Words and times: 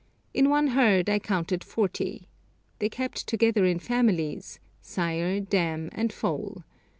In 0.33 0.49
one 0.49 0.69
herd 0.69 1.11
I 1.11 1.19
counted 1.19 1.63
forty. 1.63 2.27
They 2.79 2.89
kept 2.89 3.27
together 3.27 3.65
in 3.65 3.77
families, 3.77 4.59
sire, 4.81 5.39
dam, 5.39 5.89
and 5.91 6.11
foal. 6.11 6.63